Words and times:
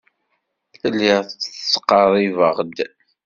Lliɣ 0.91 1.19
ttqerribeɣ-d. 1.27 2.77